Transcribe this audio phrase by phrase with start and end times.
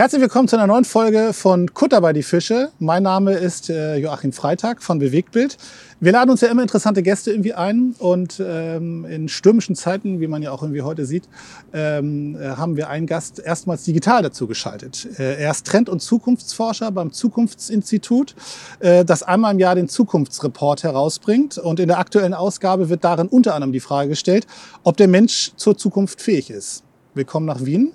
[0.00, 2.70] Herzlich willkommen zu einer neuen Folge von Kutter bei die Fische.
[2.78, 5.58] Mein Name ist äh, Joachim Freitag von Bewegtbild.
[6.00, 10.26] Wir laden uns ja immer interessante Gäste irgendwie ein und ähm, in stürmischen Zeiten, wie
[10.26, 11.28] man ja auch irgendwie heute sieht,
[11.74, 15.06] ähm, äh, haben wir einen Gast erstmals digital dazu geschaltet.
[15.18, 18.34] Äh, er ist Trend- und Zukunftsforscher beim Zukunftsinstitut,
[18.78, 23.28] äh, das einmal im Jahr den Zukunftsreport herausbringt und in der aktuellen Ausgabe wird darin
[23.28, 24.46] unter anderem die Frage gestellt,
[24.82, 26.84] ob der Mensch zur Zukunft fähig ist.
[27.12, 27.92] Willkommen nach Wien.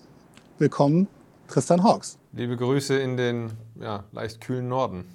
[0.60, 1.08] Willkommen
[1.48, 2.18] Tristan Hawks.
[2.34, 5.05] Liebe Grüße in den ja, leicht kühlen Norden.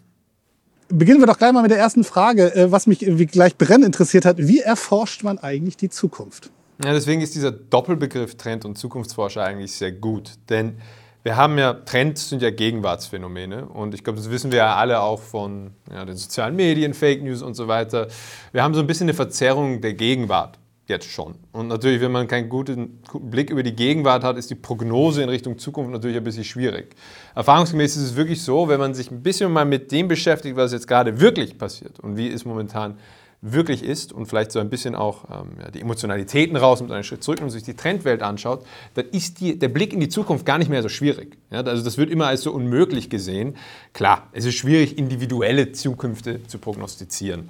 [0.88, 4.24] Beginnen wir doch gleich mal mit der ersten Frage, äh, was mich gleich brennend interessiert
[4.24, 4.38] hat.
[4.38, 6.50] Wie erforscht man eigentlich die Zukunft?
[6.84, 10.32] Ja, deswegen ist dieser Doppelbegriff Trend- und Zukunftsforscher eigentlich sehr gut.
[10.48, 10.78] Denn
[11.22, 15.00] wir haben ja, Trends sind ja Gegenwartsphänomene und ich glaube, das wissen wir ja alle
[15.00, 18.08] auch von ja, den sozialen Medien, Fake News und so weiter.
[18.52, 20.58] Wir haben so ein bisschen eine Verzerrung der Gegenwart
[20.90, 21.36] jetzt schon.
[21.52, 25.30] Und natürlich, wenn man keinen guten, Blick über die Gegenwart hat, ist die Prognose in
[25.30, 26.94] Richtung Zukunft natürlich ein bisschen schwierig.
[27.34, 30.72] Erfahrungsgemäß ist es wirklich so, wenn man sich ein bisschen mal mit dem beschäftigt, was
[30.72, 32.98] jetzt gerade wirklich passiert und wie es momentan
[33.42, 37.04] wirklich ist und vielleicht so ein bisschen auch ähm, ja, die Emotionalitäten raus mit einem
[37.04, 40.44] Schritt zurück und sich die Trendwelt anschaut, dann ist die, der Blick in die Zukunft
[40.44, 41.38] gar nicht mehr so schwierig.
[41.50, 43.56] Ja, also das wird immer als so unmöglich gesehen.
[43.94, 47.48] Klar, es ist schwierig, individuelle Zukünfte zu prognostizieren.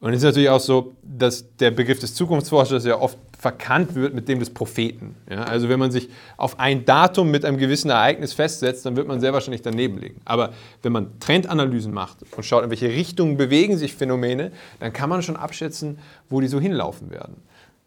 [0.00, 4.14] Und es ist natürlich auch so, dass der Begriff des Zukunftsforschers ja oft verkannt wird
[4.14, 5.14] mit dem des Propheten.
[5.28, 9.06] Ja, also wenn man sich auf ein Datum mit einem gewissen Ereignis festsetzt, dann wird
[9.06, 10.20] man sehr wahrscheinlich daneben liegen.
[10.24, 15.10] Aber wenn man Trendanalysen macht und schaut, in welche Richtung bewegen sich Phänomene, dann kann
[15.10, 15.98] man schon abschätzen,
[16.30, 17.36] wo die so hinlaufen werden.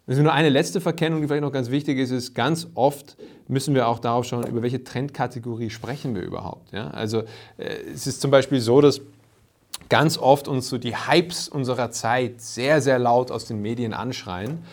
[0.05, 3.15] Ist nur eine letzte Verkennung, die vielleicht noch ganz wichtig ist, ist, ganz oft
[3.47, 6.73] müssen wir auch darauf schauen, über welche Trendkategorie sprechen wir überhaupt.
[6.73, 6.89] Ja?
[6.89, 7.23] Also
[7.57, 9.01] äh, es ist zum Beispiel so, dass
[9.89, 14.63] ganz oft uns so die Hypes unserer Zeit sehr, sehr laut aus den Medien anschreien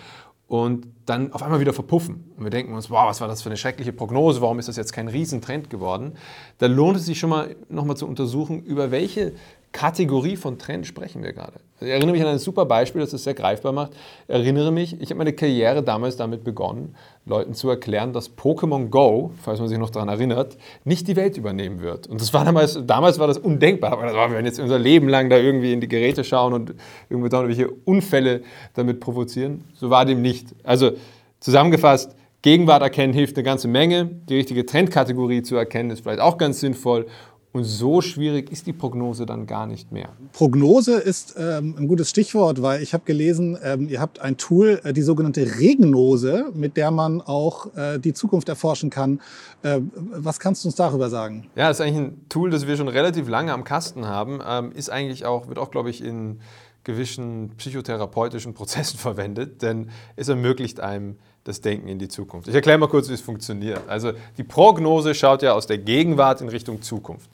[0.48, 2.32] und dann auf einmal wieder verpuffen.
[2.36, 4.76] Und wir denken uns, wow, was war das für eine schreckliche Prognose, warum ist das
[4.76, 6.14] jetzt kein Riesentrend geworden?
[6.58, 9.32] Da lohnt es sich schon mal nochmal zu untersuchen, über welche
[9.72, 11.60] Kategorie von Trend sprechen wir gerade.
[11.80, 13.92] Ich erinnere mich an ein super Beispiel, das das sehr greifbar macht.
[14.26, 18.88] Ich erinnere mich, ich habe meine Karriere damals damit begonnen, Leuten zu erklären, dass Pokémon
[18.88, 22.08] Go, falls man sich noch daran erinnert, nicht die Welt übernehmen wird.
[22.08, 23.92] Und das war damals, damals war das undenkbar.
[23.92, 26.52] Aber das war, wir werden jetzt unser Leben lang da irgendwie in die Geräte schauen
[26.52, 26.74] und
[27.08, 28.42] irgendwelche Unfälle
[28.74, 29.64] damit provozieren.
[29.74, 30.48] So war dem nicht.
[30.64, 30.92] Also
[31.38, 34.06] zusammengefasst, Gegenwart erkennen hilft eine ganze Menge.
[34.06, 37.06] Die richtige Trendkategorie zu erkennen ist vielleicht auch ganz sinnvoll.
[37.52, 40.10] Und so schwierig ist die Prognose dann gar nicht mehr.
[40.32, 44.80] Prognose ist ähm, ein gutes Stichwort, weil ich habe gelesen, ähm, ihr habt ein Tool,
[44.84, 49.20] äh, die sogenannte Regnose, mit der man auch äh, die Zukunft erforschen kann.
[49.62, 51.50] Äh, was kannst du uns darüber sagen?
[51.56, 54.38] Ja, das ist eigentlich ein Tool, das wir schon relativ lange am Kasten haben.
[54.46, 56.38] Ähm, ist eigentlich auch, wird auch, glaube ich, in
[56.84, 62.48] gewissen psychotherapeutischen Prozessen verwendet, denn es ermöglicht einem das Denken in die Zukunft.
[62.48, 63.88] Ich erkläre mal kurz, wie es funktioniert.
[63.88, 67.30] Also die Prognose schaut ja aus der Gegenwart in Richtung Zukunft.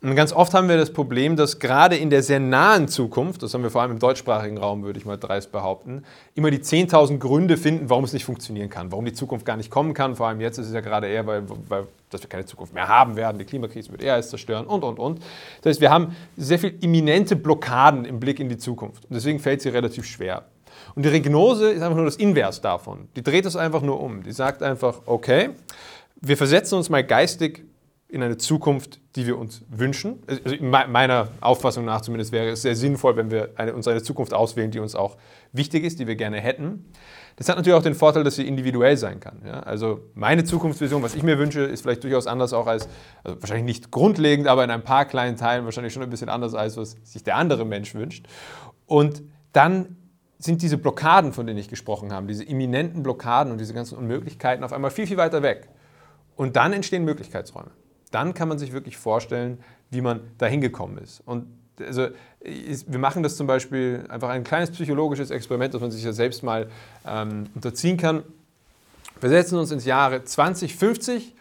[0.00, 3.52] Und ganz oft haben wir das Problem, dass gerade in der sehr nahen Zukunft, das
[3.52, 6.04] haben wir vor allem im deutschsprachigen Raum, würde ich mal dreist behaupten,
[6.36, 9.72] immer die 10.000 Gründe finden, warum es nicht funktionieren kann, warum die Zukunft gar nicht
[9.72, 10.14] kommen kann.
[10.14, 12.86] Vor allem jetzt ist es ja gerade eher, weil, weil dass wir keine Zukunft mehr
[12.86, 15.18] haben werden, die Klimakrise wird eher als zerstören und, und, und.
[15.62, 19.04] Das heißt, wir haben sehr viele imminente Blockaden im Blick in die Zukunft.
[19.06, 20.44] Und deswegen fällt sie relativ schwer.
[20.94, 23.08] Und die Regnose ist einfach nur das Invers davon.
[23.16, 24.22] Die dreht es einfach nur um.
[24.22, 25.50] Die sagt einfach, okay,
[26.20, 27.64] wir versetzen uns mal geistig
[28.10, 30.22] in eine Zukunft, die wir uns wünschen.
[30.26, 34.32] Also meiner Auffassung nach zumindest wäre es sehr sinnvoll, wenn wir eine, uns eine Zukunft
[34.32, 35.18] auswählen, die uns auch
[35.52, 36.86] wichtig ist, die wir gerne hätten.
[37.36, 39.42] Das hat natürlich auch den Vorteil, dass sie individuell sein kann.
[39.44, 39.60] Ja?
[39.60, 42.88] Also meine Zukunftsvision, was ich mir wünsche, ist vielleicht durchaus anders auch als,
[43.24, 46.54] also wahrscheinlich nicht grundlegend, aber in ein paar kleinen Teilen wahrscheinlich schon ein bisschen anders
[46.54, 48.26] als was sich der andere Mensch wünscht.
[48.86, 49.96] Und dann
[50.38, 54.64] sind diese Blockaden, von denen ich gesprochen habe, diese imminenten Blockaden und diese ganzen Unmöglichkeiten
[54.64, 55.68] auf einmal viel, viel weiter weg.
[56.36, 57.70] Und dann entstehen Möglichkeitsräume.
[58.10, 59.58] Dann kann man sich wirklich vorstellen,
[59.90, 61.22] wie man da hingekommen ist.
[61.24, 61.46] Und
[61.80, 62.08] also,
[62.40, 66.42] wir machen das zum Beispiel einfach ein kleines psychologisches Experiment, das man sich ja selbst
[66.42, 66.68] mal
[67.06, 68.22] ähm, unterziehen kann.
[69.20, 71.34] Wir setzen uns ins Jahre 2050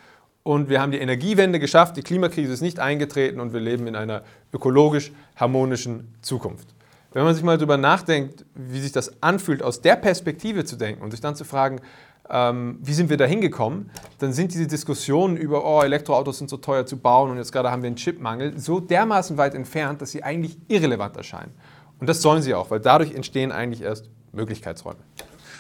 [0.44, 3.96] und wir haben die Energiewende geschafft, die Klimakrise ist nicht eingetreten und wir leben in
[3.96, 6.70] einer ökologisch harmonischen Zukunft.
[7.14, 11.02] Wenn man sich mal darüber nachdenkt, wie sich das anfühlt, aus der Perspektive zu denken
[11.04, 11.82] und sich dann zu fragen,
[12.30, 13.90] ähm, wie sind wir da hingekommen,
[14.20, 17.72] dann sind diese Diskussionen über, oh, Elektroautos sind so teuer zu bauen und jetzt gerade
[17.72, 21.54] haben wir einen Chipmangel, so dermaßen weit entfernt, dass sie eigentlich irrelevant erscheinen.
[22.00, 25.00] Und das sollen sie auch, weil dadurch entstehen eigentlich erst Möglichkeitsräume.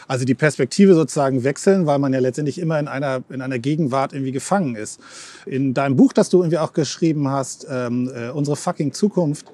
[0.07, 4.13] Also die Perspektive sozusagen wechseln, weil man ja letztendlich immer in einer, in einer Gegenwart
[4.13, 5.01] irgendwie gefangen ist.
[5.45, 9.47] In deinem Buch, das du irgendwie auch geschrieben hast, ähm, äh, Unsere fucking Zukunft,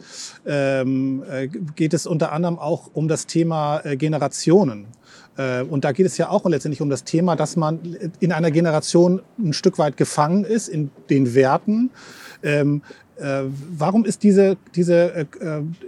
[0.45, 4.87] ähm, äh, geht es unter anderem auch um das Thema äh, Generationen.
[5.37, 7.79] Äh, und da geht es ja auch letztendlich um das Thema, dass man
[8.19, 11.91] in einer Generation ein Stück weit gefangen ist in den Werten.
[12.43, 12.81] Ähm,
[13.15, 13.43] äh,
[13.77, 15.25] warum ist diese, diese, äh,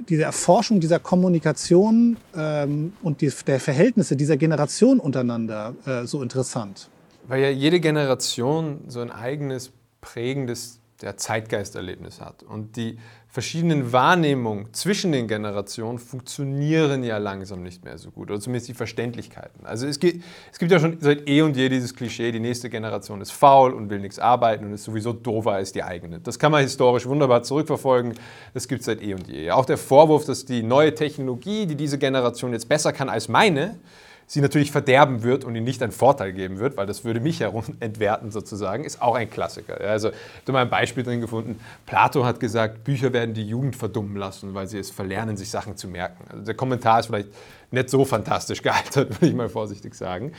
[0.07, 5.74] diese Erforschung dieser Kommunikation ähm, und der Verhältnisse dieser Generation untereinander
[6.06, 6.89] so interessant?
[7.27, 9.71] Weil ja jede Generation so ein eigenes
[10.01, 12.44] prägendes der Zeitgeisterlebnis hat.
[12.44, 12.98] Und die
[13.36, 18.74] verschiedenen Wahrnehmungen zwischen den Generationen funktionieren ja langsam nicht mehr so gut, oder zumindest die
[18.74, 19.66] Verständlichkeiten.
[19.66, 20.24] Also es gibt,
[20.54, 23.74] es gibt ja schon seit eh und je dieses Klischee, die nächste Generation ist faul
[23.74, 26.22] und will nichts arbeiten und ist sowieso doofer als die eigene.
[26.22, 28.14] Das kann man historisch wunderbar zurückverfolgen,
[28.54, 29.52] das gibt es seit eh und je.
[29.52, 33.78] Auch der Vorwurf, dass die neue Technologie, die diese Generation jetzt besser kann als meine,
[34.27, 37.39] sie natürlich verderben wird und ihnen nicht einen Vorteil geben wird, weil das würde mich
[37.39, 39.80] herum entwerten sozusagen, ist auch ein Klassiker.
[39.80, 41.60] Also, ich habe mal ein Beispiel drin gefunden.
[41.86, 45.77] Plato hat gesagt, Bücher werden die Jugend verdummen lassen, weil sie es verlernen, sich Sachen
[45.77, 46.25] zu merken.
[46.30, 47.30] Also der Kommentar ist vielleicht
[47.72, 50.31] nicht so fantastisch gealtert, würde ich mal vorsichtig sagen.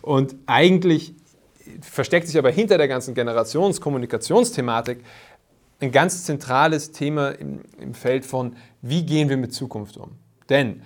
[0.00, 1.14] Und eigentlich
[1.80, 4.98] versteckt sich aber hinter der ganzen Generations-Kommunikationsthematik
[5.80, 10.12] ein ganz zentrales Thema im, im Feld von, wie gehen wir mit Zukunft um.
[10.48, 10.82] Denn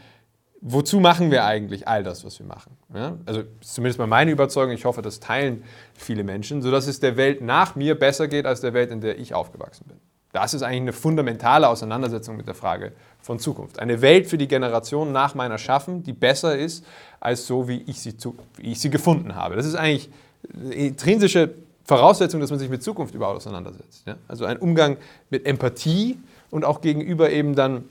[0.69, 2.77] wozu machen wir eigentlich all das, was wir machen?
[2.93, 3.17] Ja?
[3.25, 5.63] Also zumindest mal meine Überzeugung, ich hoffe, das teilen
[5.95, 9.19] viele Menschen, sodass es der Welt nach mir besser geht als der Welt, in der
[9.19, 9.97] ich aufgewachsen bin.
[10.33, 12.93] Das ist eigentlich eine fundamentale Auseinandersetzung mit der Frage
[13.23, 13.79] von Zukunft.
[13.79, 16.85] Eine Welt für die Generation nach meiner schaffen, die besser ist
[17.21, 19.57] als so, wie ich sie, zu, wie ich sie gefunden habe.
[19.57, 20.11] Das ist eigentlich
[20.53, 21.55] eine intrinsische
[21.85, 24.07] Voraussetzung, dass man sich mit Zukunft überhaupt auseinandersetzt.
[24.07, 24.17] Ja?
[24.27, 24.97] Also ein Umgang
[25.31, 26.19] mit Empathie
[26.51, 27.85] und auch gegenüber eben dann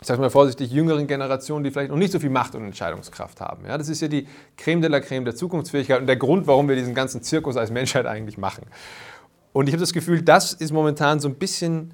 [0.00, 3.40] ich sage mal vorsichtig, jüngeren Generationen, die vielleicht noch nicht so viel Macht und Entscheidungskraft
[3.40, 3.64] haben.
[3.66, 6.68] Ja, das ist ja die Creme de la Creme der Zukunftsfähigkeit und der Grund, warum
[6.68, 8.64] wir diesen ganzen Zirkus als Menschheit eigentlich machen.
[9.52, 11.92] Und ich habe das Gefühl, das ist momentan so ein bisschen,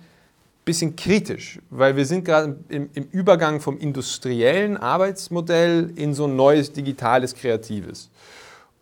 [0.67, 6.37] bisschen kritisch, weil wir sind gerade im, im Übergang vom industriellen Arbeitsmodell in so ein
[6.37, 8.11] neues digitales Kreatives.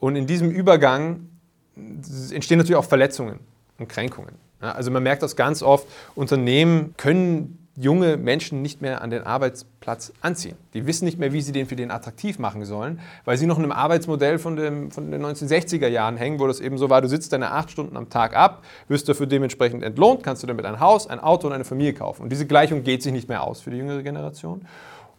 [0.01, 1.29] Und in diesem Übergang
[1.77, 3.39] entstehen natürlich auch Verletzungen
[3.79, 4.35] und Kränkungen.
[4.61, 5.87] Ja, also man merkt das ganz oft,
[6.17, 10.57] Unternehmen können junge Menschen nicht mehr an den Arbeitsplatz anziehen.
[10.75, 13.57] Die wissen nicht mehr, wie sie den für den attraktiv machen sollen, weil sie noch
[13.57, 17.01] in einem Arbeitsmodell von, dem, von den 1960er Jahren hängen, wo das eben so war,
[17.01, 20.67] du sitzt deine acht Stunden am Tag ab, wirst dafür dementsprechend entlohnt, kannst du damit
[20.67, 22.23] ein Haus, ein Auto und eine Familie kaufen.
[22.25, 24.67] Und diese Gleichung geht sich nicht mehr aus für die jüngere Generation.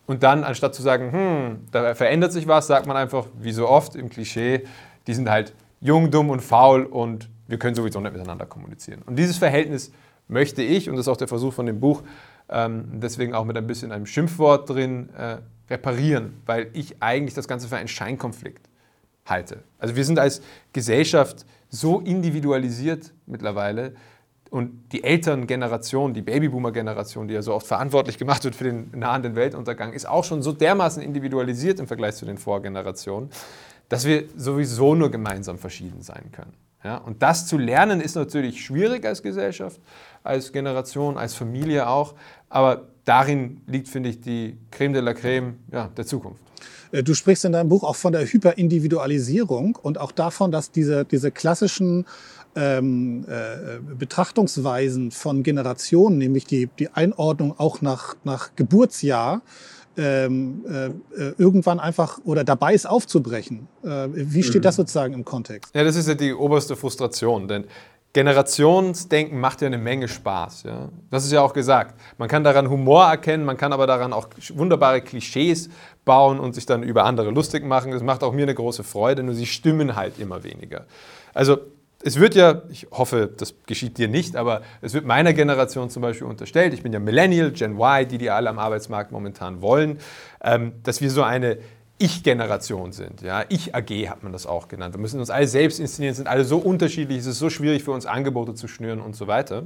[0.05, 3.67] Und dann, anstatt zu sagen, hm, da verändert sich was, sagt man einfach, wie so
[3.67, 4.65] oft im Klischee,
[5.07, 9.01] die sind halt jung, dumm und faul und wir können sowieso nicht miteinander kommunizieren.
[9.05, 9.91] Und dieses Verhältnis
[10.27, 12.03] möchte ich, und das ist auch der Versuch von dem Buch,
[12.49, 15.37] deswegen auch mit ein bisschen einem Schimpfwort drin, äh,
[15.69, 18.69] reparieren, weil ich eigentlich das Ganze für einen Scheinkonflikt
[19.25, 19.63] halte.
[19.79, 20.41] Also wir sind als
[20.73, 23.93] Gesellschaft so individualisiert mittlerweile
[24.49, 28.91] und die älteren Generationen, die Babyboomer-Generation, die ja so oft verantwortlich gemacht wird für den
[28.93, 33.31] nahenden Weltuntergang, ist auch schon so dermaßen individualisiert im Vergleich zu den Vorgenerationen,
[33.89, 36.53] dass wir sowieso nur gemeinsam verschieden sein können.
[36.83, 39.80] Ja, und das zu lernen ist natürlich schwierig als Gesellschaft,
[40.21, 42.13] als Generation, als Familie auch.
[42.50, 46.44] Aber darin liegt, finde ich, die Creme de la Creme ja, der Zukunft.
[46.91, 51.06] Äh, du sprichst in deinem Buch auch von der Hyperindividualisierung und auch davon, dass diese,
[51.06, 52.06] diese klassischen
[52.56, 59.41] ähm, äh, Betrachtungsweisen von Generationen, nämlich die, die Einordnung auch nach, nach Geburtsjahr,
[59.97, 60.65] ähm,
[61.15, 63.67] äh, irgendwann einfach oder dabei ist aufzubrechen.
[63.83, 64.63] Äh, wie steht mhm.
[64.63, 65.73] das sozusagen im Kontext?
[65.75, 67.65] Ja, das ist ja die oberste Frustration, denn
[68.13, 70.63] Generationsdenken macht ja eine Menge Spaß.
[70.63, 70.89] Ja?
[71.09, 72.00] Das ist ja auch gesagt.
[72.19, 75.69] Man kann daran Humor erkennen, man kann aber daran auch wunderbare Klischees
[76.05, 77.91] bauen und sich dann über andere lustig machen.
[77.91, 80.85] Das macht auch mir eine große Freude, nur sie stimmen halt immer weniger.
[81.33, 81.57] Also
[82.03, 86.01] es wird ja, ich hoffe, das geschieht dir nicht, aber es wird meiner Generation zum
[86.01, 90.00] Beispiel unterstellt, ich bin ja Millennial, Gen Y, die die alle am Arbeitsmarkt momentan wollen,
[90.43, 91.60] ähm, dass wir so eine
[91.98, 93.22] ich-Generation sind.
[93.22, 93.45] Ja?
[93.48, 94.93] Ich-AG hat man das auch genannt.
[94.95, 97.91] Wir müssen uns alle selbst inszenieren, sind alle so unterschiedlich, es ist so schwierig für
[97.91, 99.63] uns Angebote zu schnüren und so weiter.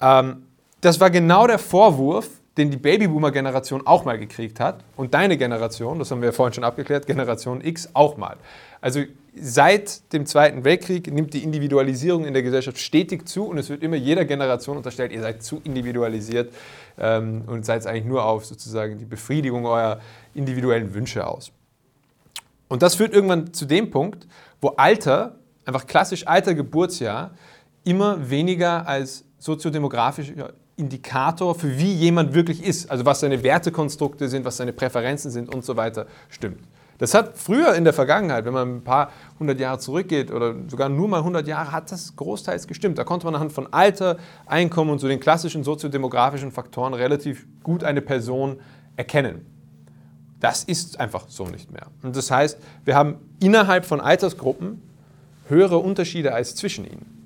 [0.00, 0.44] Ähm,
[0.80, 5.98] das war genau der Vorwurf, den die Babyboomer-Generation auch mal gekriegt hat und deine Generation,
[5.98, 8.36] das haben wir ja vorhin schon abgeklärt, Generation X auch mal.
[8.80, 13.70] Also seit dem Zweiten Weltkrieg nimmt die Individualisierung in der Gesellschaft stetig zu und es
[13.70, 16.52] wird immer jeder Generation unterstellt, ihr seid zu individualisiert
[16.98, 20.00] ähm, und seid eigentlich nur auf sozusagen die Befriedigung eurer
[20.34, 21.52] individuellen Wünsche aus.
[22.68, 24.26] Und das führt irgendwann zu dem Punkt,
[24.60, 27.30] wo Alter, einfach klassisch Alter, Geburtsjahr,
[27.84, 34.44] immer weniger als soziodemografischer Indikator für wie jemand wirklich ist, also was seine Wertekonstrukte sind,
[34.44, 36.60] was seine Präferenzen sind und so weiter, stimmt.
[36.98, 40.88] Das hat früher in der Vergangenheit, wenn man ein paar hundert Jahre zurückgeht oder sogar
[40.88, 42.98] nur mal 100 Jahre, hat das großteils gestimmt.
[42.98, 44.16] Da konnte man anhand von Alter,
[44.46, 48.58] Einkommen und so den klassischen soziodemografischen Faktoren relativ gut eine Person
[48.96, 49.46] erkennen.
[50.40, 51.86] Das ist einfach so nicht mehr.
[52.02, 54.82] Und das heißt, wir haben innerhalb von Altersgruppen
[55.48, 57.17] höhere Unterschiede als zwischen ihnen.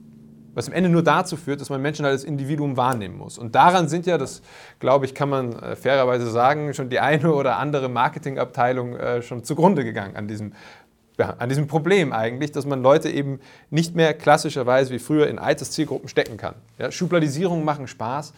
[0.54, 3.38] Was am Ende nur dazu führt, dass man Menschen als Individuum wahrnehmen muss.
[3.38, 4.42] Und daran sind ja, das
[4.80, 9.44] glaube ich, kann man äh, fairerweise sagen, schon die eine oder andere Marketingabteilung äh, schon
[9.44, 10.52] zugrunde gegangen an diesem,
[11.18, 13.40] ja, an diesem Problem eigentlich, dass man Leute eben
[13.70, 16.54] nicht mehr klassischerweise wie früher in Alterszielgruppen stecken kann.
[16.78, 18.32] Ja, Schubladisierungen machen Spaß,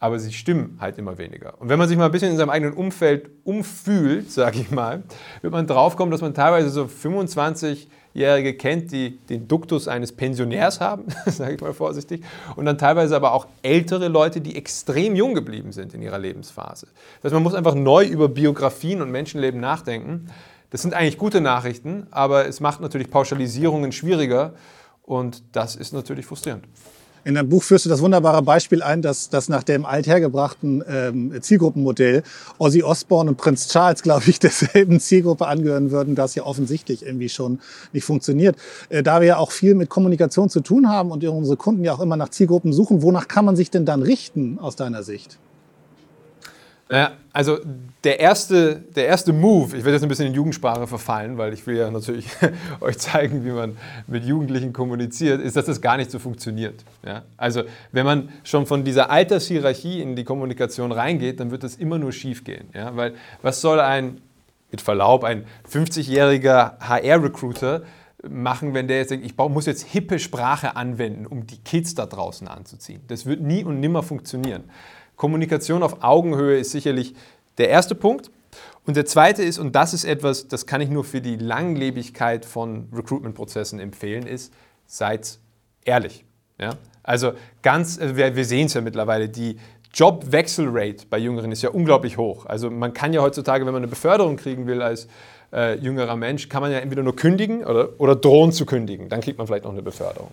[0.00, 1.60] aber sie stimmen halt immer weniger.
[1.60, 5.02] Und wenn man sich mal ein bisschen in seinem eigenen Umfeld umfühlt, sage ich mal,
[5.40, 10.80] wird man draufkommen, dass man teilweise so 25 Jährige kennt, die den Duktus eines Pensionärs
[10.80, 12.22] haben, sage ich mal vorsichtig,
[12.54, 16.86] und dann teilweise aber auch ältere Leute, die extrem jung geblieben sind in ihrer Lebensphase.
[17.20, 20.30] Das heißt, man muss einfach neu über Biografien und Menschenleben nachdenken.
[20.70, 24.54] Das sind eigentlich gute Nachrichten, aber es macht natürlich Pauschalisierungen schwieriger
[25.02, 26.64] und das ist natürlich frustrierend.
[27.24, 31.32] In deinem Buch führst du das wunderbare Beispiel ein, dass, dass nach dem althergebrachten ähm,
[31.40, 32.22] Zielgruppenmodell
[32.58, 37.30] Ozzy Osbourne und Prinz Charles, glaube ich, derselben Zielgruppe angehören würden, das ja offensichtlich irgendwie
[37.30, 37.60] schon
[37.94, 38.56] nicht funktioniert.
[38.90, 41.94] Äh, da wir ja auch viel mit Kommunikation zu tun haben und unsere Kunden ja
[41.94, 45.38] auch immer nach Zielgruppen suchen, wonach kann man sich denn dann richten aus deiner Sicht?
[46.90, 47.58] Ja, also
[48.04, 51.66] der erste, der erste Move, ich werde jetzt ein bisschen in Jugendsprache verfallen, weil ich
[51.66, 52.28] will ja natürlich
[52.80, 53.76] euch zeigen, wie man
[54.06, 56.84] mit Jugendlichen kommuniziert, ist, dass das gar nicht so funktioniert.
[57.04, 57.22] Ja?
[57.38, 57.62] Also
[57.92, 62.12] wenn man schon von dieser Altershierarchie in die Kommunikation reingeht, dann wird das immer nur
[62.12, 62.68] schief gehen.
[62.74, 62.94] Ja?
[62.94, 64.20] Weil was soll ein,
[64.70, 67.82] mit Verlaub, ein 50-jähriger HR-Recruiter
[68.28, 72.06] machen, wenn der jetzt denkt, ich muss jetzt hippe Sprache anwenden, um die Kids da
[72.06, 73.02] draußen anzuziehen.
[73.08, 74.64] Das wird nie und nimmer funktionieren.
[75.16, 77.14] Kommunikation auf Augenhöhe ist sicherlich
[77.58, 78.30] der erste Punkt.
[78.86, 82.44] Und der zweite ist, und das ist etwas, das kann ich nur für die Langlebigkeit
[82.44, 84.52] von Recruitment-Prozessen empfehlen, ist,
[84.86, 85.38] seid
[85.84, 86.24] ehrlich.
[86.60, 86.74] Ja?
[87.02, 89.56] Also ganz, äh, wir, sehen es ja mittlerweile, die
[89.94, 92.46] Jobwechselrate bei Jüngeren ist ja unglaublich hoch.
[92.46, 95.06] Also man kann ja heutzutage, wenn man eine Beförderung kriegen will als
[95.52, 99.08] äh, jüngerer Mensch, kann man ja entweder nur kündigen oder, oder drohen zu kündigen.
[99.08, 100.32] Dann kriegt man vielleicht noch eine Beförderung.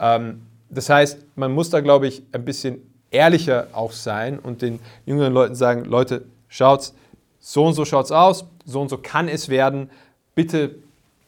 [0.00, 4.80] Ähm, das heißt, man muss da, glaube ich, ein bisschen ehrlicher auch sein und den
[5.06, 6.94] jüngeren Leuten sagen, Leute, schaut's,
[7.40, 9.90] so und so schaut's aus, so und so kann es werden.
[10.34, 10.76] Bitte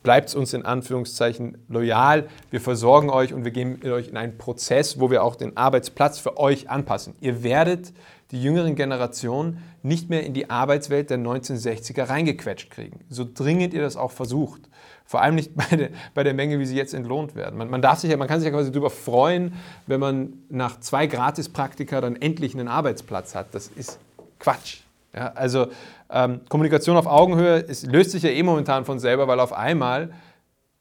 [0.02, 2.28] bleibt uns in Anführungszeichen loyal.
[2.50, 5.57] Wir versorgen euch und wir gehen mit euch in einen Prozess, wo wir auch den
[5.57, 7.14] Arbeitsplatz für euch anpassen.
[7.21, 7.93] Ihr werdet
[8.31, 13.00] die jüngeren Generationen nicht mehr in die Arbeitswelt der 1960er reingequetscht kriegen.
[13.09, 14.62] So dringend ihr das auch versucht.
[15.06, 17.56] Vor allem nicht bei der, bei der Menge, wie sie jetzt entlohnt werden.
[17.56, 19.54] Man, man, darf sich ja, man kann sich ja quasi darüber freuen,
[19.86, 23.48] wenn man nach zwei Gratispraktika dann endlich einen Arbeitsplatz hat.
[23.52, 23.98] Das ist
[24.38, 24.80] Quatsch.
[25.14, 25.68] Ja, also
[26.10, 30.12] ähm, Kommunikation auf Augenhöhe es löst sich ja eh momentan von selber, weil auf einmal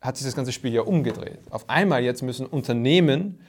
[0.01, 1.39] hat sich das ganze Spiel ja umgedreht.
[1.49, 3.39] Auf einmal jetzt müssen Unternehmen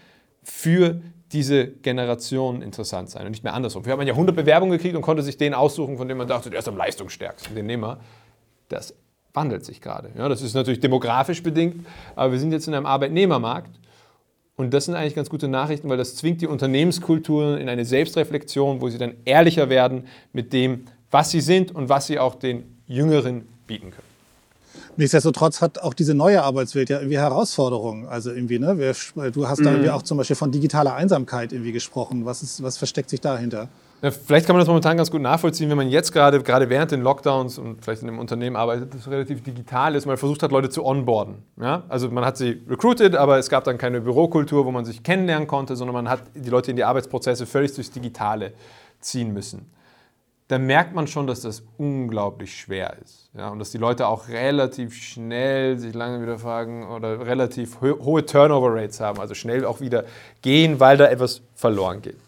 [0.43, 1.01] für
[1.33, 3.85] diese Generation interessant sein und nicht mehr andersrum.
[3.85, 6.51] Wir haben ja 100 Bewerbungen gekriegt und konnte sich den aussuchen, von dem man dachte,
[6.51, 7.99] der ist am leistungsstärksten, den nehmen wir.
[8.69, 8.95] Das
[9.37, 10.11] wandelt sich gerade.
[10.17, 13.71] Ja, das ist natürlich demografisch bedingt, aber wir sind jetzt in einem Arbeitnehmermarkt
[14.57, 18.81] und das sind eigentlich ganz gute Nachrichten, weil das zwingt die Unternehmenskulturen in eine Selbstreflexion,
[18.81, 22.65] wo sie dann ehrlicher werden mit dem, was sie sind und was sie auch den
[22.87, 24.07] Jüngeren bieten können.
[24.99, 28.07] Nichtsdestotrotz hat auch diese neue Arbeitswelt ja irgendwie Herausforderungen.
[28.07, 28.75] Also irgendwie, ne?
[29.31, 29.95] Du hast da irgendwie mhm.
[29.95, 32.25] auch zum Beispiel von digitaler Einsamkeit irgendwie gesprochen.
[32.25, 33.69] Was, ist, was versteckt sich dahinter?
[34.03, 36.91] Ja, vielleicht kann man das momentan ganz gut nachvollziehen, wenn man jetzt gerade, gerade während
[36.91, 40.53] den Lockdowns und vielleicht in einem Unternehmen arbeitet, das relativ digital ist, mal versucht hat,
[40.53, 41.37] Leute zu onboarden.
[41.59, 41.85] Ja?
[41.89, 45.49] Also man hat sie recruited, aber es gab dann keine Bürokultur, wo man sich kennenlernen
[45.49, 48.53] konnte, sondern man hat die Leute in die Arbeitsprozesse völlig durchs Digitale
[49.01, 49.71] ziehen müssen.
[50.49, 53.31] Da merkt man schon, dass das unglaublich schwer ist.
[53.35, 53.49] Ja?
[53.49, 59.01] Und dass die Leute auch relativ schnell sich lange wieder fragen oder relativ hohe Turnover-Rates
[59.01, 60.05] haben, also schnell auch wieder
[60.43, 62.19] gehen, weil da etwas verloren geht.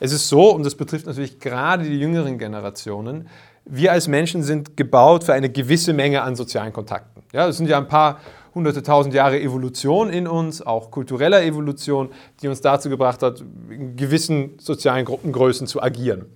[0.00, 3.28] Es ist so, und das betrifft natürlich gerade die jüngeren Generationen,
[3.64, 7.22] wir als Menschen sind gebaut für eine gewisse Menge an sozialen Kontakten.
[7.32, 8.20] Ja, es sind ja ein paar
[8.54, 12.10] hunderte tausend Jahre Evolution in uns, auch kultureller Evolution,
[12.40, 16.26] die uns dazu gebracht hat, in gewissen sozialen Gruppengrößen zu agieren.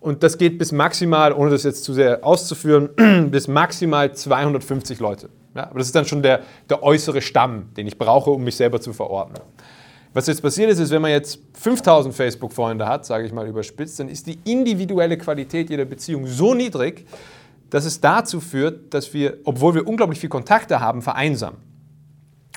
[0.00, 2.90] Und das geht bis maximal, ohne das jetzt zu sehr auszuführen,
[3.30, 5.28] bis maximal 250 Leute.
[5.56, 8.54] Ja, aber das ist dann schon der, der äußere Stamm, den ich brauche, um mich
[8.54, 9.42] selber zu verordnen.
[10.14, 14.00] Was jetzt passiert ist, ist, wenn man jetzt 5000 Facebook-Freunde hat, sage ich mal überspitzt,
[14.00, 17.06] dann ist die individuelle Qualität jeder Beziehung so niedrig,
[17.70, 21.68] dass es dazu führt, dass wir, obwohl wir unglaublich viel Kontakte haben, vereinsamen.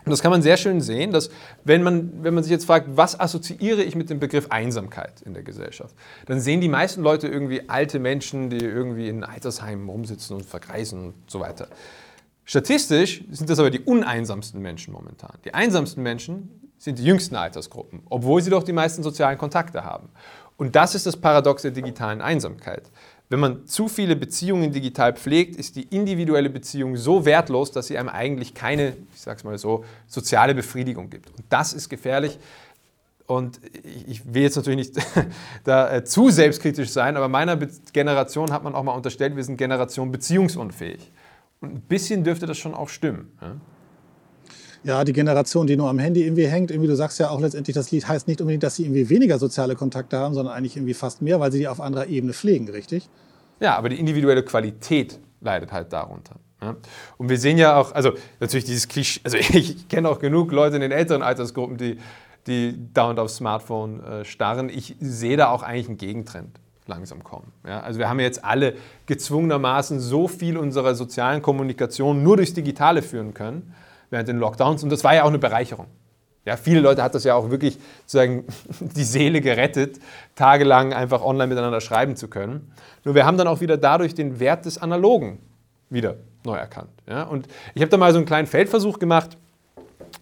[0.03, 1.29] Und das kann man sehr schön sehen, dass
[1.63, 5.34] wenn man, wenn man sich jetzt fragt, was assoziiere ich mit dem Begriff Einsamkeit in
[5.36, 10.38] der Gesellschaft, dann sehen die meisten Leute irgendwie alte Menschen, die irgendwie in Altersheimen rumsitzen
[10.38, 11.67] und vergreisen und so weiter.
[12.46, 15.38] Statistisch sind das aber die uneinsamsten Menschen momentan.
[15.46, 20.10] Die einsamsten Menschen sind die jüngsten Altersgruppen, obwohl sie doch die meisten sozialen Kontakte haben.
[20.58, 22.90] Und das ist das Paradox der digitalen Einsamkeit.
[23.30, 27.98] wenn man zu viele Beziehungen digital pflegt, ist die individuelle Beziehung so wertlos, dass sie
[27.98, 31.30] einem eigentlich keine, ich sag's mal so, soziale Befriedigung gibt.
[31.30, 32.38] Und das ist gefährlich.
[33.28, 33.62] Und
[34.08, 35.08] ich will jetzt natürlich nicht
[35.64, 37.56] da äh, zu selbstkritisch sein, aber meiner
[37.94, 41.12] Generation hat man auch mal unterstellt, wir sind Generation beziehungsunfähig.
[41.62, 43.32] Und ein bisschen dürfte das schon auch stimmen.
[44.84, 45.04] Ja?
[45.04, 47.92] Die Generation, die nur am Handy irgendwie hängt, irgendwie, du sagst ja auch letztendlich, das
[47.92, 51.22] Lied heißt nicht unbedingt, dass sie irgendwie weniger soziale Kontakte haben, sondern eigentlich irgendwie fast
[51.22, 53.10] mehr, weil sie die auf anderer Ebene pflegen, richtig?
[53.60, 56.36] Ja, aber die individuelle Qualität leidet halt darunter.
[56.62, 56.76] Ja?
[57.18, 60.76] Und wir sehen ja auch, also natürlich dieses Klischee, also ich kenne auch genug Leute
[60.76, 61.98] in den älteren Altersgruppen, die,
[62.48, 64.70] die dauernd aufs Smartphone äh, starren.
[64.70, 67.52] Ich sehe da auch eigentlich einen Gegentrend langsam kommen.
[67.66, 67.82] Ja?
[67.82, 73.34] Also wir haben jetzt alle gezwungenermaßen so viel unserer sozialen Kommunikation nur durchs Digitale führen
[73.34, 73.74] können
[74.12, 74.84] während den Lockdowns.
[74.84, 75.88] Und das war ja auch eine Bereicherung.
[76.46, 78.46] Ja, viele Leute hat das ja auch wirklich sozusagen
[78.80, 80.00] die Seele gerettet,
[80.36, 82.72] tagelang einfach online miteinander schreiben zu können.
[83.03, 85.39] Nur wir haben dann auch wieder dadurch den Wert des Analogen
[85.89, 86.89] wieder neu erkannt.
[87.08, 89.38] Ja, und ich habe da mal so einen kleinen Feldversuch gemacht.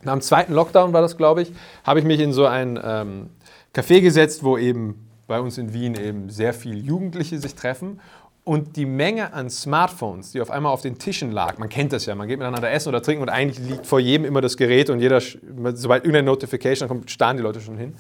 [0.04, 1.52] Nach dem zweiten Lockdown war das, glaube ich,
[1.84, 3.30] habe ich mich in so ein ähm,
[3.74, 8.00] Café gesetzt, wo eben bei uns in Wien eben sehr viele Jugendliche sich treffen
[8.44, 12.06] und die Menge an Smartphones, die auf einmal auf den Tischen lag, man kennt das
[12.06, 14.90] ja, man geht miteinander essen oder trinken und eigentlich liegt vor jedem immer das Gerät
[14.90, 17.94] und jeder, sobald irgendeine Notification kommt, starren die Leute schon hin.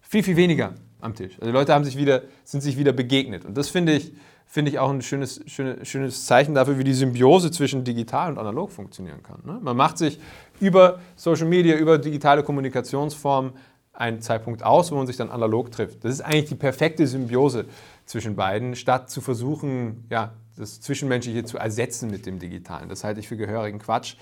[0.00, 1.34] Viel, viel weniger am Tisch.
[1.34, 3.44] Also die Leute haben sich wieder, sind sich wieder begegnet.
[3.44, 4.12] Und das finde ich,
[4.46, 8.38] finde ich auch ein schönes, schönes, schönes Zeichen dafür, wie die Symbiose zwischen digital und
[8.38, 9.40] analog funktionieren kann.
[9.44, 9.58] Ne?
[9.62, 10.18] Man macht sich
[10.60, 13.52] über Social Media, über digitale Kommunikationsformen
[13.92, 16.04] einen Zeitpunkt aus, wo man sich dann analog trifft.
[16.04, 17.66] Das ist eigentlich die perfekte Symbiose
[18.06, 22.88] zwischen beiden, statt zu versuchen, ja, das Zwischenmenschliche zu ersetzen mit dem Digitalen.
[22.88, 24.16] Das halte ich für gehörigen Quatsch.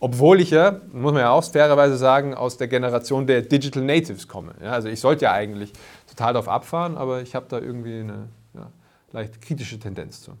[0.00, 4.28] Obwohl ich ja, muss man ja auch fairerweise sagen, aus der Generation der Digital Natives
[4.28, 4.54] komme.
[4.62, 5.72] Ja, also ich sollte ja eigentlich
[6.08, 8.70] total darauf abfahren, aber ich habe da irgendwie eine ja,
[9.12, 10.32] leicht kritische Tendenz zu.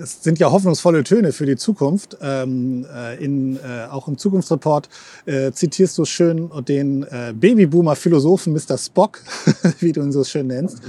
[0.00, 2.16] Es sind ja hoffnungsvolle Töne für die Zukunft.
[2.20, 4.88] Ähm, äh, in, äh, auch im Zukunftsreport
[5.26, 8.78] äh, zitierst du schön den äh, Babyboomer-Philosophen Mr.
[8.78, 9.20] Spock,
[9.80, 10.80] wie du ihn so schön nennst,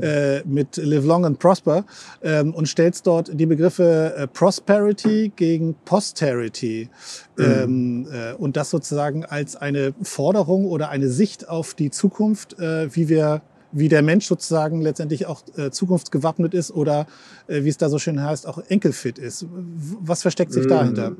[0.00, 1.84] äh, mit Live Long and Prosper
[2.22, 6.88] ähm, und stellst dort die Begriffe äh, Prosperity gegen Posterity
[7.36, 7.44] mhm.
[7.44, 8.08] ähm,
[8.38, 13.42] und das sozusagen als eine Forderung oder eine Sicht auf die Zukunft, wie wir
[13.74, 17.06] wie der Mensch sozusagen letztendlich auch äh, zukunftsgewappnet ist oder,
[17.48, 19.46] äh, wie es da so schön heißt, auch enkelfit ist.
[19.50, 21.12] Was versteckt sich dahinter?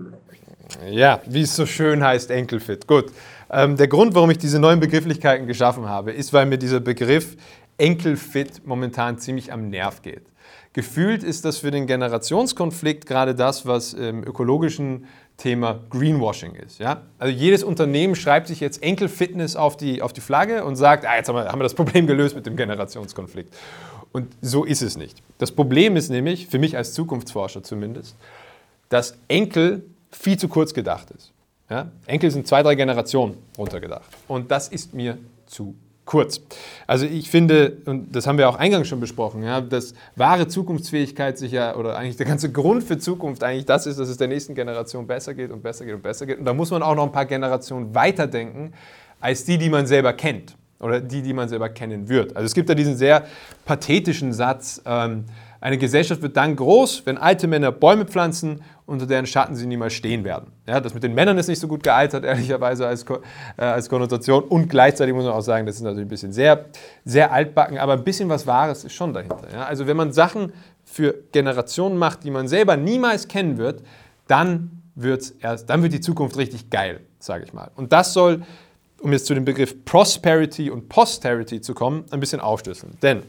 [0.91, 2.87] Ja, wie es so schön heißt, enkelfit.
[2.87, 3.13] Gut.
[3.51, 7.37] Ähm, der Grund, warum ich diese neuen Begrifflichkeiten geschaffen habe, ist, weil mir dieser Begriff
[7.77, 10.23] enkelfit momentan ziemlich am Nerv geht.
[10.73, 16.79] Gefühlt ist das für den Generationskonflikt gerade das, was im ökologischen Thema Greenwashing ist.
[16.79, 17.03] Ja?
[17.19, 21.17] Also jedes Unternehmen schreibt sich jetzt Enkelfitness auf die, auf die Flagge und sagt, ah,
[21.17, 23.55] jetzt haben wir, haben wir das Problem gelöst mit dem Generationskonflikt.
[24.13, 25.23] Und so ist es nicht.
[25.39, 28.17] Das Problem ist nämlich, für mich als Zukunftsforscher zumindest,
[28.89, 31.33] dass Enkel viel zu kurz gedacht ist.
[31.69, 31.91] Ja?
[32.07, 34.09] Enkel sind zwei, drei Generationen runtergedacht.
[34.29, 36.41] Und das ist mir zu kurz.
[36.87, 41.39] Also ich finde, und das haben wir auch eingangs schon besprochen, ja, dass wahre Zukunftsfähigkeit
[41.39, 44.29] sich ja, oder eigentlich der ganze Grund für Zukunft eigentlich das ist, dass es der
[44.29, 46.39] nächsten Generation besser geht und besser geht und besser geht.
[46.39, 48.73] Und da muss man auch noch ein paar Generationen weiterdenken,
[49.21, 52.37] als die, die man selber kennt oder die, die man selber kennen wird.
[52.37, 53.27] Also es gibt da diesen sehr
[53.65, 55.25] pathetischen Satz, ähm,
[55.65, 59.95] eine Gesellschaft wird dann groß, wenn alte Männer Bäume pflanzen, unter deren Schatten sie niemals
[59.95, 60.53] stehen werden.
[60.69, 63.07] Ja, das mit den Männern ist nicht so gut gealtert, ehrlicherweise als,
[63.57, 64.45] äh, als Konnotation.
[64.45, 66.67] Und gleichzeitig muss man auch sagen, das ist natürlich ein bisschen sehr,
[67.07, 69.49] sehr altbacken, aber ein bisschen was Wahres ist schon dahinter.
[69.55, 69.65] Ja?
[69.65, 70.53] Also wenn man Sachen
[70.85, 73.81] für Generationen macht, die man selber niemals kennen wird,
[74.29, 77.71] dann, wird's erst, dann wird die Zukunft richtig geil, sage ich mal.
[77.75, 78.43] Und das soll,
[79.01, 82.99] um jetzt zu dem Begriff Prosperity und Posterity zu kommen, ein bisschen aufschlüsseln.
[83.01, 83.23] Denn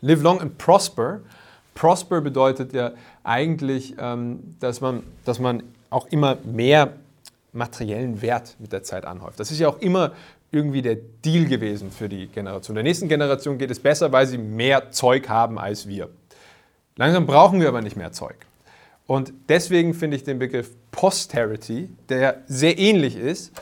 [0.00, 1.20] Live long and prosper
[1.80, 2.92] Prosper bedeutet ja
[3.24, 6.92] eigentlich, ähm, dass, man, dass man auch immer mehr
[7.54, 9.40] materiellen Wert mit der Zeit anhäuft.
[9.40, 10.12] Das ist ja auch immer
[10.52, 12.74] irgendwie der Deal gewesen für die Generation.
[12.74, 16.10] Der nächsten Generation geht es besser, weil sie mehr Zeug haben als wir.
[16.96, 18.36] Langsam brauchen wir aber nicht mehr Zeug.
[19.06, 23.52] Und deswegen finde ich den Begriff Posterity, der sehr ähnlich ist,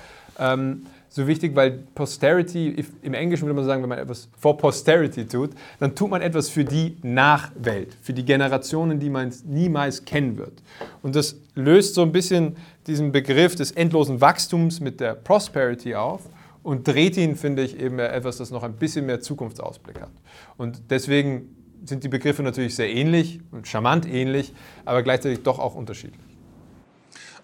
[0.40, 5.26] ähm, so wichtig, weil Posterity, im Englischen würde man sagen, wenn man etwas for Posterity
[5.26, 10.36] tut, dann tut man etwas für die Nachwelt, für die Generationen, die man niemals kennen
[10.36, 10.62] wird.
[11.02, 16.22] Und das löst so ein bisschen diesen Begriff des endlosen Wachstums mit der Prosperity auf
[16.62, 20.12] und dreht ihn, finde ich, eben etwas, das noch ein bisschen mehr Zukunftsausblick hat.
[20.56, 24.52] Und deswegen sind die Begriffe natürlich sehr ähnlich und charmant ähnlich,
[24.84, 26.20] aber gleichzeitig doch auch unterschiedlich.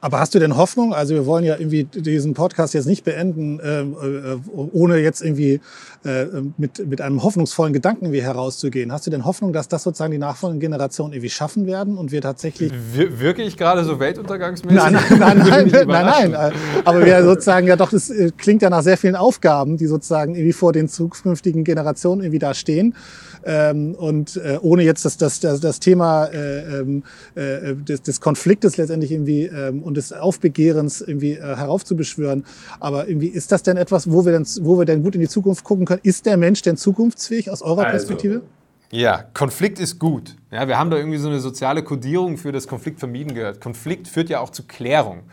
[0.05, 0.93] Aber hast du denn Hoffnung?
[0.93, 5.61] Also wir wollen ja irgendwie diesen Podcast jetzt nicht beenden, ähm, äh, ohne jetzt irgendwie
[6.05, 6.27] äh,
[6.59, 8.93] mit, mit einem hoffnungsvollen Gedanken wie herauszugehen.
[8.93, 12.21] Hast du denn Hoffnung, dass das sozusagen die nachfolgenden Generationen irgendwie schaffen werden und wir
[12.21, 12.71] tatsächlich...
[12.93, 14.77] Wir, wirklich gerade so weltuntergangsmäßig?
[14.77, 16.53] Nein, nein, nein, nein, nein, nein.
[16.85, 20.35] Aber wir sozusagen, ja doch, das äh, klingt ja nach sehr vielen Aufgaben, die sozusagen
[20.35, 22.95] irgendwie vor den zukünftigen Generationen irgendwie da stehen.
[23.45, 27.03] Ähm, und äh, ohne jetzt das, das, das, das Thema äh, ähm,
[27.35, 32.45] äh, des, des Konfliktes letztendlich irgendwie ähm, und des Aufbegehrens irgendwie äh, heraufzubeschwören.
[32.81, 35.29] Aber irgendwie ist das denn etwas, wo wir denn, wo wir denn gut in die
[35.29, 36.01] Zukunft gucken können?
[36.03, 38.43] Ist der Mensch denn zukunftsfähig aus eurer also, Perspektive?
[38.91, 40.37] Ja, Konflikt ist gut.
[40.53, 43.61] Ja, wir haben da irgendwie so eine soziale Kodierung für das Konflikt vermieden gehört.
[43.61, 45.25] Konflikt führt ja auch zu Klärung.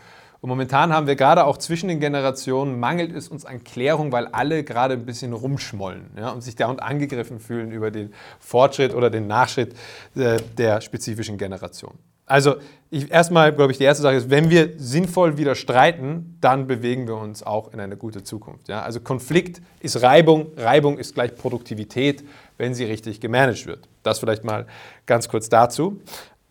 [0.42, 4.26] Und momentan haben wir gerade auch zwischen den Generationen, mangelt es uns an Klärung, weil
[4.26, 9.08] alle gerade ein bisschen rumschmollen ja, und sich dauernd angegriffen fühlen über den Fortschritt oder
[9.08, 9.72] den Nachschritt
[10.16, 11.94] äh, der spezifischen Generation.
[12.26, 12.56] Also
[12.90, 17.06] ich, erstmal, glaube ich, die erste Sache ist, wenn wir sinnvoll wieder streiten, dann bewegen
[17.06, 18.68] wir uns auch in eine gute Zukunft.
[18.68, 18.82] Ja?
[18.82, 22.24] Also Konflikt ist Reibung, Reibung ist gleich Produktivität,
[22.58, 23.88] wenn sie richtig gemanagt wird.
[24.02, 24.66] Das vielleicht mal
[25.06, 26.00] ganz kurz dazu.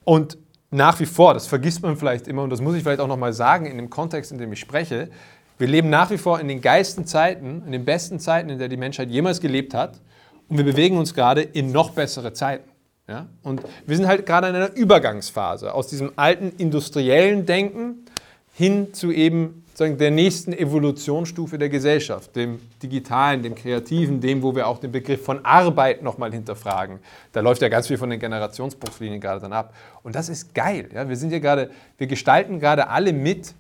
[0.06, 0.38] Und
[0.72, 3.34] nach wie vor, das vergisst man vielleicht immer und das muss ich vielleicht auch nochmal
[3.34, 5.10] sagen in dem Kontext, in dem ich spreche,
[5.58, 8.68] wir leben nach wie vor in den geilsten Zeiten, in den besten Zeiten, in der
[8.68, 10.00] die Menschheit jemals gelebt hat
[10.48, 12.70] und wir bewegen uns gerade in noch bessere Zeiten.
[13.08, 13.28] Ja?
[13.44, 18.06] Und wir sind halt gerade in einer Übergangsphase aus diesem alten industriellen Denken
[18.54, 24.56] hin zu eben sagen, der nächsten Evolutionsstufe der Gesellschaft, dem digitalen, dem kreativen, dem, wo
[24.56, 27.00] wir auch den Begriff von Arbeit nochmal hinterfragen.
[27.32, 29.74] Da läuft ja ganz viel von den Generationsbruchslinien gerade dann ab.
[30.04, 30.90] Und das ist geil.
[30.94, 31.08] Ja?
[31.08, 33.54] Wir sind ja gerade, wir gestalten gerade alle mit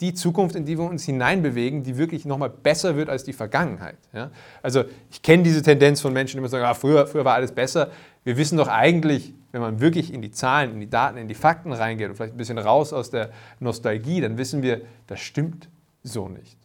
[0.00, 3.98] die Zukunft, in die wir uns hineinbewegen, die wirklich nochmal besser wird als die Vergangenheit.
[4.12, 4.30] Ja?
[4.62, 7.52] Also ich kenne diese Tendenz von Menschen, die immer sagen, ah, früher, früher war alles
[7.52, 7.90] besser.
[8.24, 11.34] Wir wissen doch eigentlich, wenn man wirklich in die Zahlen, in die Daten, in die
[11.34, 15.68] Fakten reingeht und vielleicht ein bisschen raus aus der Nostalgie, dann wissen wir, das stimmt
[16.02, 16.56] so nicht.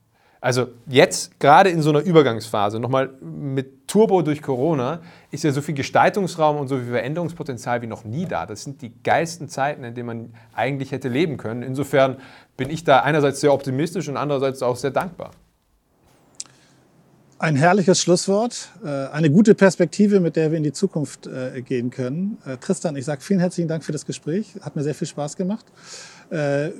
[0.45, 5.59] Also jetzt gerade in so einer Übergangsphase, nochmal mit Turbo durch Corona, ist ja so
[5.59, 8.45] viel Gestaltungsraum und so viel Veränderungspotenzial wie noch nie da.
[8.45, 11.63] Das sind die geilsten Zeiten, in denen man eigentlich hätte leben können.
[11.63, 12.17] Insofern
[12.57, 15.31] bin ich da einerseits sehr optimistisch und andererseits auch sehr dankbar.
[17.45, 21.91] Ein herrliches Schlusswort, äh, eine gute Perspektive, mit der wir in die Zukunft äh, gehen
[21.91, 22.39] können.
[22.43, 24.55] Äh, Tristan, ich sage vielen herzlichen Dank für das Gespräch.
[24.61, 25.63] Hat mir sehr viel Spaß gemacht.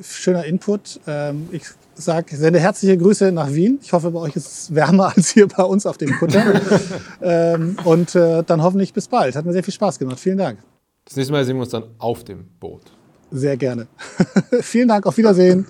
[0.01, 1.01] Schöner Input.
[1.06, 3.78] Ähm, ich sage, sende herzliche Grüße nach Wien.
[3.84, 6.43] Ich hoffe, bei euch ist es wärmer als hier bei uns auf dem Kutter.
[7.21, 9.36] Ähm, und dann hoffentlich bis bald.
[9.36, 10.19] Hat mir sehr viel Spaß gemacht.
[10.19, 10.60] Vielen Dank.
[11.06, 12.82] Das nächste Mal sehen wir uns dann auf dem Boot.
[13.30, 13.88] Sehr gerne.
[14.62, 15.06] Vielen Dank.
[15.06, 15.67] Auf Wiedersehen.